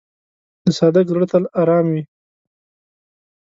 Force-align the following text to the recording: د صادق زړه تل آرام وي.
د 0.63 0.65
صادق 0.77 1.05
زړه 1.13 1.25
تل 1.31 1.43
آرام 1.61 1.85
وي. 1.93 2.03